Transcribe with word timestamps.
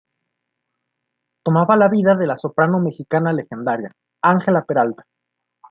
Tomaba 1.43 1.75
la 1.77 1.87
vida 1.87 2.15
de 2.15 2.25
la 2.25 2.35
soprano 2.35 2.79
mexicana 2.79 3.31
legendaria, 3.33 3.91
Ángela 4.23 4.65
Peralta. 4.65 5.03